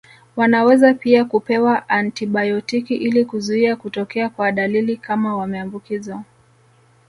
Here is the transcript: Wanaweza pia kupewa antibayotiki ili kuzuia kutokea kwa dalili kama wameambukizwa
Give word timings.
Wanaweza 0.35 0.93
pia 0.93 1.25
kupewa 1.25 1.89
antibayotiki 1.89 2.95
ili 2.95 3.25
kuzuia 3.25 3.75
kutokea 3.75 4.29
kwa 4.29 4.51
dalili 4.51 4.97
kama 4.97 5.37
wameambukizwa 5.37 6.23